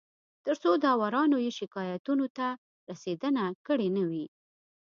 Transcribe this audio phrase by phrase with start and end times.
[0.45, 2.47] تر څو داورانو یې شکایتونو ته
[2.89, 4.25] رسېدنه کړې نه وي